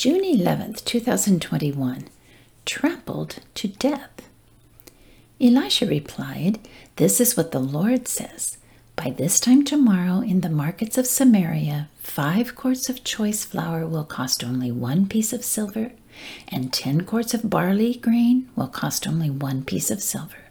June 0.00 0.22
11th, 0.22 0.82
2021. 0.86 2.08
Trampled 2.64 3.40
to 3.54 3.68
death. 3.68 4.30
Elisha 5.38 5.84
replied, 5.84 6.58
This 6.96 7.20
is 7.20 7.36
what 7.36 7.52
the 7.52 7.60
Lord 7.60 8.08
says. 8.08 8.56
By 8.96 9.10
this 9.10 9.38
time 9.38 9.62
tomorrow, 9.62 10.20
in 10.20 10.40
the 10.40 10.48
markets 10.48 10.96
of 10.96 11.06
Samaria, 11.06 11.90
five 11.98 12.54
quarts 12.54 12.88
of 12.88 13.04
choice 13.04 13.44
flour 13.44 13.86
will 13.86 14.04
cost 14.04 14.42
only 14.42 14.72
one 14.72 15.06
piece 15.06 15.34
of 15.34 15.44
silver, 15.44 15.92
and 16.48 16.72
ten 16.72 17.02
quarts 17.02 17.34
of 17.34 17.50
barley 17.50 17.92
grain 17.92 18.48
will 18.56 18.68
cost 18.68 19.06
only 19.06 19.28
one 19.28 19.62
piece 19.64 19.90
of 19.90 20.00
silver. 20.02 20.48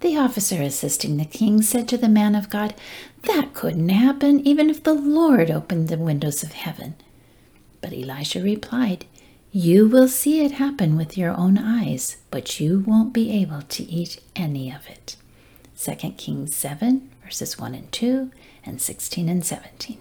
The 0.00 0.16
officer 0.16 0.60
assisting 0.60 1.18
the 1.18 1.24
king 1.24 1.62
said 1.62 1.86
to 1.86 1.96
the 1.96 2.08
man 2.08 2.34
of 2.34 2.50
God, 2.50 2.74
That 3.22 3.54
couldn't 3.54 3.90
happen 3.90 4.44
even 4.44 4.68
if 4.70 4.82
the 4.82 4.94
Lord 4.94 5.52
opened 5.52 5.86
the 5.86 5.96
windows 5.96 6.42
of 6.42 6.50
heaven. 6.50 6.96
But 7.80 7.92
Elisha 7.92 8.42
replied, 8.42 9.06
You 9.52 9.88
will 9.88 10.08
see 10.08 10.44
it 10.44 10.52
happen 10.52 10.96
with 10.96 11.16
your 11.16 11.36
own 11.36 11.58
eyes, 11.58 12.18
but 12.30 12.60
you 12.60 12.84
won't 12.86 13.12
be 13.12 13.32
able 13.32 13.62
to 13.62 13.82
eat 13.84 14.20
any 14.36 14.70
of 14.70 14.88
it. 14.88 15.16
2 15.78 16.10
Kings 16.12 16.54
7, 16.54 17.10
verses 17.24 17.58
1 17.58 17.74
and 17.74 17.90
2, 17.90 18.30
and 18.64 18.80
16 18.80 19.28
and 19.28 19.44
17. 19.44 19.98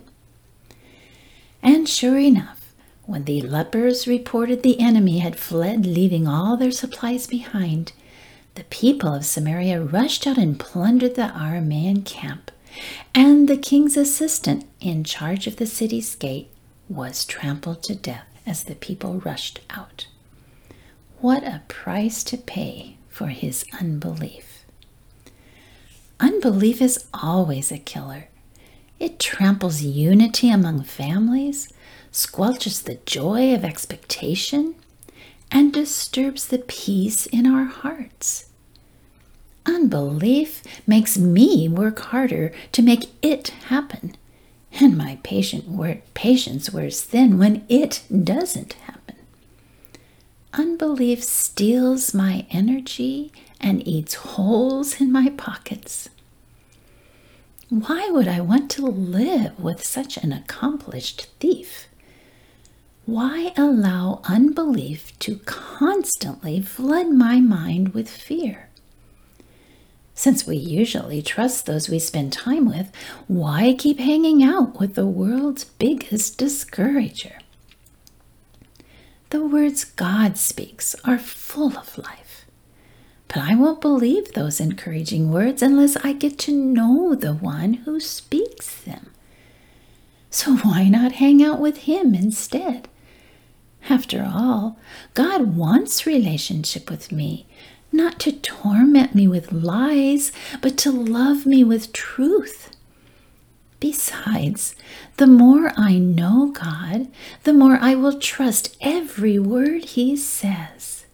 And 1.64 1.88
sure 1.88 2.18
enough, 2.18 2.74
when 3.06 3.24
the 3.24 3.42
lepers 3.42 4.08
reported 4.08 4.62
the 4.62 4.80
enemy 4.80 5.20
had 5.20 5.38
fled, 5.38 5.86
leaving 5.86 6.28
all 6.28 6.58
their 6.58 6.72
supplies 6.72 7.28
behind, 7.28 7.94
the 8.56 8.64
people 8.66 9.14
of 9.14 9.26
Samaria 9.26 9.82
rushed 9.82 10.28
out 10.28 10.38
and 10.38 10.60
plundered 10.60 11.16
the 11.16 11.32
Aramean 11.34 12.06
camp, 12.06 12.52
and 13.16 13.48
the 13.48 13.58
king's 13.58 13.98
assistant 13.98 14.66
in 14.80 15.04
charge 15.04 15.48
of 15.48 15.56
the 15.56 15.66
city's 15.66 16.14
gate 16.16 16.50
was 16.90 17.24
trampled 17.24 17.84
to 17.84 17.96
death 17.96 18.28
as 18.46 18.64
the 18.64 18.76
people 18.76 19.20
rushed 19.20 19.62
out. 19.70 20.08
What 21.20 21.44
a 21.44 21.62
price 21.68 22.24
to 22.26 22.38
pay 22.38 22.98
for 23.10 23.28
his 23.28 23.64
unbelief! 23.80 24.66
Unbelief 26.20 26.82
is 26.82 27.06
always 27.14 27.72
a 27.72 27.78
killer. 27.78 28.28
It 29.00 29.20
tramples 29.20 29.82
unity 29.82 30.50
among 30.50 30.84
families, 30.84 31.72
squelches 32.12 32.84
the 32.84 33.00
joy 33.06 33.54
of 33.54 33.64
expectation, 33.64 34.76
and 35.52 35.72
disturbs 35.72 36.48
the 36.48 36.60
peace 36.60 37.26
in 37.28 37.48
our 37.48 37.66
hearts. 37.66 38.48
Unbelief 39.66 40.64
makes 40.88 41.18
me 41.18 41.70
work 41.70 42.00
harder 42.00 42.52
to 42.72 42.82
make 42.82 43.10
it 43.22 43.50
happen, 43.68 44.16
and 44.82 44.98
my 44.98 45.18
patient 45.24 45.66
patience 46.14 46.72
wears 46.72 47.02
thin 47.02 47.38
when 47.38 47.66
it 47.70 48.04
doesn't 48.24 48.74
happen. 48.74 49.16
Unbelief 50.54 51.24
steals 51.24 52.14
my 52.14 52.46
energy 52.50 53.32
and 53.60 53.86
eats 53.88 54.14
holes 54.14 55.00
in 55.02 55.12
my 55.12 55.30
pockets. 55.30 56.10
Why 57.70 58.10
would 58.10 58.28
I 58.28 58.42
want 58.42 58.72
to 58.72 58.86
live 58.86 59.60
with 59.60 59.84
such 59.84 60.18
an 60.18 60.32
accomplished 60.34 61.28
thief? 61.40 61.88
Why 63.06 63.54
allow 63.58 64.22
unbelief 64.24 65.18
to 65.20 65.38
constantly 65.46 66.62
flood 66.62 67.10
my 67.10 67.40
mind 67.40 67.94
with 67.94 68.10
fear? 68.10 68.69
Since 70.20 70.46
we 70.46 70.58
usually 70.58 71.22
trust 71.22 71.66
those 71.66 71.88
we 71.88 71.98
spend 71.98 72.34
time 72.34 72.68
with, 72.68 72.92
why 73.30 73.74
keep 73.80 74.00
hanging 74.00 74.44
out 74.44 74.78
with 74.78 74.96
the 74.96 75.06
world's 75.06 75.64
biggest 75.64 76.38
discourager? 76.38 77.38
The 79.30 79.46
words 79.46 79.86
God 79.86 80.38
speaks 80.38 80.94
are 81.06 81.18
full 81.18 81.78
of 81.78 81.98
life. 81.98 82.44
But 83.30 83.38
I 83.38 83.56
won't 83.56 83.80
believe 83.80 84.34
those 84.34 84.60
encouraging 84.60 85.32
words 85.32 85.62
unless 85.62 85.96
I 85.96 86.12
get 86.12 86.38
to 86.40 86.52
know 86.52 87.16
the 87.16 87.36
one 87.36 87.76
who 87.86 88.02
speaks 88.02 88.76
them. 88.76 89.12
So 90.30 90.58
why 90.58 90.90
not 90.90 91.14
hang 91.14 91.42
out 91.42 91.62
with 91.62 91.84
him 91.84 92.14
instead? 92.14 92.90
After 93.90 94.30
all, 94.30 94.78
God 95.14 95.56
wants 95.56 96.06
relationship 96.06 96.90
with 96.90 97.10
me, 97.10 97.48
not 97.92 98.20
to 98.20 98.32
torment 98.32 99.16
me 99.16 99.28
with 99.28 99.52
lies, 99.52 100.32
but 100.62 100.78
to 100.80 100.92
love 100.92 101.46
me 101.46 101.64
with 101.64 101.94
truth. 101.94 102.76
Besides, 103.80 104.76
the 105.18 105.28
more 105.28 105.72
I 105.78 105.98
know 105.98 106.52
God, 106.52 107.08
the 107.44 107.54
more 107.54 107.78
I 107.80 107.96
will 107.96 108.20
trust 108.20 108.76
every 108.82 109.40
word 109.40 109.86
He 109.86 110.18
says. 110.18 111.06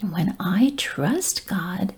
When 0.00 0.36
I 0.40 0.74
trust 0.76 1.46
God, 1.46 1.94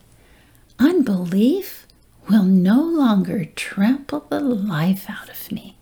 unbelief 0.79 1.87
will 2.29 2.45
no 2.45 2.83
longer 2.83 3.47
trample 3.47 4.27
the 4.29 4.41
life 4.41 5.09
out 5.09 5.31
of 5.31 5.51
me. 5.51 5.77